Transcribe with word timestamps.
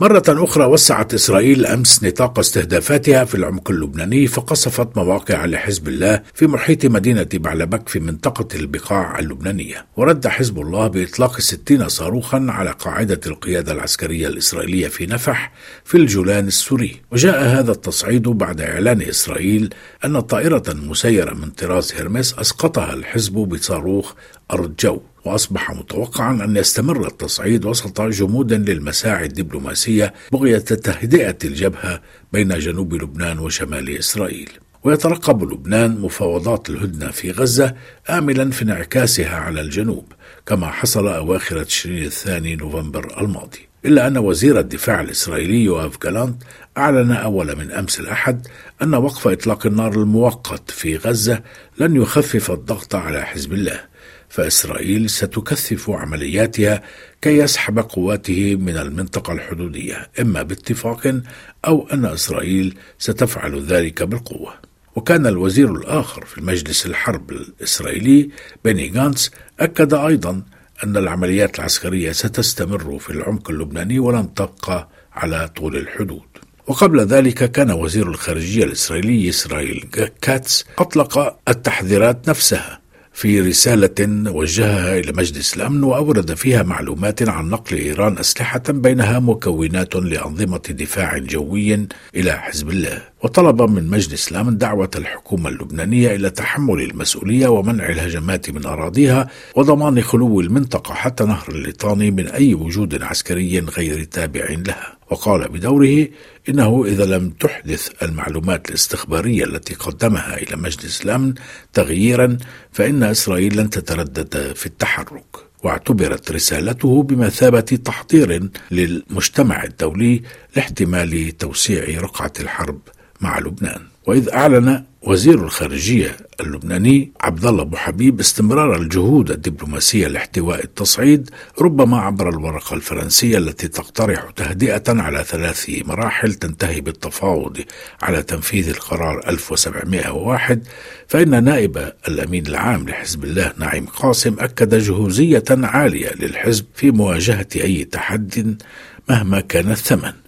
مرة 0.00 0.22
أخرى 0.28 0.64
وسعت 0.64 1.14
إسرائيل 1.14 1.66
أمس 1.66 2.04
نطاق 2.04 2.38
استهدافاتها 2.38 3.24
في 3.24 3.34
العمق 3.34 3.70
اللبناني 3.70 4.26
فقصفت 4.26 4.96
مواقع 4.96 5.44
لحزب 5.44 5.88
الله 5.88 6.22
في 6.34 6.46
محيط 6.46 6.86
مدينة 6.86 7.28
بعلبك 7.34 7.88
في 7.88 8.00
منطقة 8.00 8.48
البقاع 8.54 9.18
اللبنانية. 9.18 9.86
ورد 9.96 10.26
حزب 10.26 10.60
الله 10.60 10.86
بإطلاق 10.86 11.40
ستين 11.40 11.88
صاروخا 11.88 12.46
على 12.48 12.70
قاعدة 12.70 13.20
القيادة 13.26 13.72
العسكرية 13.72 14.28
الإسرائيلية 14.28 14.88
في 14.88 15.06
نفح 15.06 15.52
في 15.84 15.96
الجولان 15.96 16.46
السوري. 16.46 17.02
وجاء 17.12 17.44
هذا 17.44 17.72
التصعيد 17.72 18.28
بعد 18.28 18.60
إعلان 18.60 19.02
إسرائيل 19.02 19.74
أن 20.04 20.20
طائرة 20.20 20.64
مسيرة 20.68 21.34
من 21.34 21.50
طراز 21.50 21.92
هرمس 21.92 22.34
أسقطها 22.34 22.92
الحزب 22.92 23.32
بصاروخ 23.32 24.12
أرض 24.50 24.74
جو 24.80 25.00
وأصبح 25.24 25.70
متوقعا 25.70 26.44
أن 26.44 26.56
يستمر 26.56 27.06
التصعيد 27.06 27.64
وسط 27.64 28.00
جمود 28.00 28.52
للمساعي 28.52 29.26
الدبلوماسية 29.26 30.14
بغية 30.32 30.58
تهدئة 30.58 31.38
الجبهة 31.44 32.00
بين 32.32 32.58
جنوب 32.58 32.94
لبنان 32.94 33.38
وشمال 33.38 33.98
إسرائيل. 33.98 34.50
ويترقب 34.84 35.52
لبنان 35.52 36.00
مفاوضات 36.00 36.70
الهدنة 36.70 37.10
في 37.10 37.30
غزة 37.30 37.74
آملا 38.10 38.50
في 38.50 38.62
انعكاسها 38.62 39.36
على 39.36 39.60
الجنوب 39.60 40.12
كما 40.46 40.66
حصل 40.66 41.08
أواخر 41.08 41.62
تشرين 41.62 42.04
الثاني 42.04 42.56
نوفمبر 42.56 43.20
الماضي. 43.20 43.68
إلا 43.84 44.06
أن 44.06 44.18
وزير 44.18 44.58
الدفاع 44.58 45.00
الإسرائيلي 45.00 45.64
يوآف 45.64 45.98
جالانت 46.02 46.42
أعلن 46.78 47.12
أول 47.12 47.56
من 47.56 47.70
أمس 47.70 48.00
الأحد 48.00 48.46
أن 48.82 48.94
وقف 48.94 49.28
إطلاق 49.28 49.66
النار 49.66 49.92
المؤقت 49.92 50.70
في 50.70 50.96
غزة 50.96 51.42
لن 51.78 51.96
يخفف 51.96 52.50
الضغط 52.50 52.94
على 52.94 53.22
حزب 53.22 53.52
الله. 53.52 53.93
فإسرائيل 54.34 55.10
ستكثف 55.10 55.90
عملياتها 55.90 56.82
كي 57.22 57.38
يسحب 57.38 57.78
قواته 57.78 58.56
من 58.56 58.76
المنطقة 58.76 59.32
الحدودية 59.32 60.10
إما 60.20 60.42
باتفاق 60.42 61.20
أو 61.64 61.88
أن 61.92 62.04
إسرائيل 62.04 62.76
ستفعل 62.98 63.62
ذلك 63.62 64.02
بالقوة. 64.02 64.54
وكان 64.96 65.26
الوزير 65.26 65.72
الآخر 65.72 66.24
في 66.24 66.40
مجلس 66.40 66.86
الحرب 66.86 67.30
الإسرائيلي 67.30 68.30
بيني 68.64 68.92
غانتس 68.96 69.30
أكد 69.60 69.94
أيضا 69.94 70.42
أن 70.84 70.96
العمليات 70.96 71.58
العسكرية 71.58 72.12
ستستمر 72.12 72.98
في 72.98 73.10
العمق 73.10 73.50
اللبناني 73.50 73.98
ولن 73.98 74.34
تبقى 74.34 74.88
على 75.12 75.48
طول 75.56 75.76
الحدود. 75.76 76.26
وقبل 76.66 77.00
ذلك 77.00 77.52
كان 77.52 77.70
وزير 77.70 78.08
الخارجية 78.08 78.64
الإسرائيلي 78.64 79.28
إسرائيل 79.28 79.88
كاتس 80.20 80.64
أطلق 80.78 81.36
التحذيرات 81.48 82.28
نفسها. 82.28 82.83
في 83.14 83.40
رسالة 83.40 84.30
وجهها 84.32 84.98
إلى 84.98 85.12
مجلس 85.12 85.56
الأمن 85.56 85.84
وأورد 85.84 86.34
فيها 86.34 86.62
معلومات 86.62 87.28
عن 87.28 87.50
نقل 87.50 87.76
إيران 87.76 88.18
أسلحة 88.18 88.62
بينها 88.68 89.18
مكونات 89.18 89.96
لأنظمة 89.96 90.62
دفاع 90.70 91.18
جوي 91.18 91.88
إلى 92.16 92.32
حزب 92.32 92.70
الله. 92.70 93.02
وطلب 93.24 93.62
من 93.62 93.90
مجلس 93.90 94.32
الأمن 94.32 94.58
دعوة 94.58 94.90
الحكومة 94.96 95.48
اللبنانية 95.48 96.14
إلى 96.14 96.30
تحمل 96.30 96.80
المسؤولية 96.80 97.48
ومنع 97.48 97.88
الهجمات 97.88 98.50
من 98.50 98.66
أراضيها 98.66 99.30
وضمان 99.56 100.00
خلو 100.00 100.40
المنطقة 100.40 100.94
حتى 100.94 101.24
نهر 101.24 101.48
الليطاني 101.48 102.10
من 102.10 102.28
أي 102.28 102.54
وجود 102.54 103.02
عسكري 103.02 103.58
غير 103.58 104.04
تابع 104.04 104.44
لها. 104.66 104.96
وقال 105.10 105.48
بدوره 105.48 106.08
إنه 106.48 106.84
إذا 106.84 107.04
لم 107.04 107.30
تحدث 107.30 107.88
المعلومات 108.02 108.68
الاستخبارية 108.68 109.44
التي 109.44 109.74
قدمها 109.74 110.36
إلى 110.36 110.56
مجلس 110.56 111.02
الأمن 111.02 111.34
تغييرا 111.72 112.38
فإن 112.72 113.02
إسرائيل 113.02 113.56
لن 113.56 113.70
تتردد 113.70 114.52
في 114.54 114.66
التحرك. 114.66 115.36
واعتبرت 115.62 116.32
رسالته 116.32 117.02
بمثابة 117.02 117.60
تحضير 117.60 118.48
للمجتمع 118.70 119.64
الدولي 119.64 120.22
لاحتمال 120.56 121.38
توسيع 121.38 122.00
رقعة 122.00 122.32
الحرب. 122.40 122.80
مع 123.24 123.38
لبنان. 123.38 123.80
وإذ 124.06 124.28
أعلن 124.28 124.84
وزير 125.02 125.44
الخارجية 125.44 126.16
اللبناني 126.40 127.12
عبد 127.20 127.44
الله 127.46 127.62
أبو 127.62 127.76
حبيب 127.76 128.20
استمرار 128.20 128.76
الجهود 128.76 129.30
الدبلوماسية 129.30 130.06
لاحتواء 130.06 130.64
التصعيد 130.64 131.30
ربما 131.60 132.00
عبر 132.00 132.28
الورقة 132.28 132.74
الفرنسية 132.74 133.38
التي 133.38 133.68
تقترح 133.68 134.30
تهدئة 134.36 134.82
على 134.88 135.24
ثلاث 135.24 135.70
مراحل 135.86 136.34
تنتهي 136.34 136.80
بالتفاوض 136.80 137.60
على 138.02 138.22
تنفيذ 138.22 138.68
القرار 138.68 139.28
1701 139.28 140.66
فإن 141.08 141.44
نائب 141.44 141.92
الأمين 142.08 142.46
العام 142.46 142.88
لحزب 142.88 143.24
الله 143.24 143.52
نعيم 143.58 143.86
قاسم 143.86 144.36
أكد 144.38 144.74
جهوزية 144.74 145.44
عالية 145.50 146.10
للحزب 146.20 146.64
في 146.74 146.90
مواجهة 146.90 147.48
أي 147.56 147.84
تحد 147.84 148.62
مهما 149.08 149.40
كان 149.40 149.70
الثمن. 149.70 150.23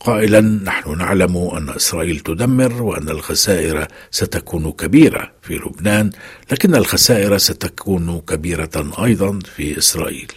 قائلا 0.00 0.40
نحن 0.40 0.98
نعلم 0.98 1.36
أن 1.36 1.68
إسرائيل 1.70 2.20
تدمر 2.20 2.82
وأن 2.82 3.08
الخسائر 3.08 3.86
ستكون 4.10 4.72
كبيرة 4.72 5.32
في 5.42 5.54
لبنان 5.54 6.10
لكن 6.52 6.74
الخسائر 6.74 7.38
ستكون 7.38 8.20
كبيرة 8.20 8.92
أيضا 9.04 9.38
في 9.56 9.78
إسرائيل. 9.78 10.32